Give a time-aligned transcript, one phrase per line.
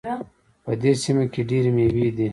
[0.63, 2.27] په دې سیمه کې ډېري میوې دي